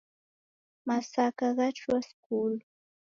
Masaka 0.87 1.45
ghachua 1.57 1.99
skulu. 2.07 2.59